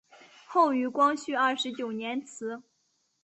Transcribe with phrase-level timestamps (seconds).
[0.47, 2.63] 后于光绪二十九年祠。